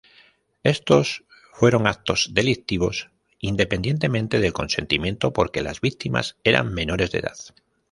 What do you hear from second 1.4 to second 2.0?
fueron